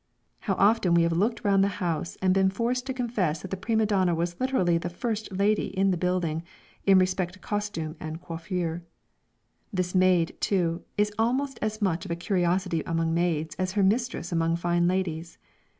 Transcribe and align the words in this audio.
How 0.39 0.55
often 0.55 0.95
have 0.95 1.11
we 1.11 1.15
looked 1.15 1.43
round 1.43 1.63
the 1.63 1.67
house 1.77 2.17
and 2.23 2.33
been 2.33 2.49
forced 2.49 2.87
to 2.87 2.91
confess 2.95 3.43
that 3.43 3.51
the 3.51 3.55
prima 3.55 3.85
donna 3.85 4.15
was 4.15 4.39
literally 4.39 4.79
the 4.79 4.89
first 4.89 5.31
lady 5.31 5.67
in 5.77 5.91
the 5.91 5.95
building, 5.95 6.41
in 6.87 6.97
respect 6.97 7.33
to 7.33 7.39
costume 7.39 7.95
and 7.99 8.19
coiffure. 8.19 8.81
This 9.71 9.93
maid 9.93 10.35
too, 10.39 10.81
is 10.97 11.13
almost 11.19 11.59
as 11.61 11.83
much 11.83 12.03
of 12.05 12.09
a 12.09 12.15
curiosity 12.15 12.81
among 12.87 13.13
maids 13.13 13.53
as 13.59 13.73
her 13.73 13.83
mistress 13.83 14.31
among 14.31 14.55
fine 14.55 14.87
ladies. 14.87 15.37